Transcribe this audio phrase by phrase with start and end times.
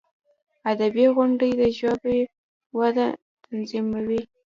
[0.71, 2.19] ادبي غونډي د ژبي
[2.79, 3.07] وده
[3.43, 4.21] تضمینوي.